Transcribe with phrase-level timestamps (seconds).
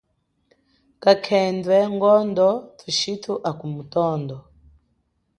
[1.03, 4.35] Kakhendwe, ngondo thushitu akumitondo.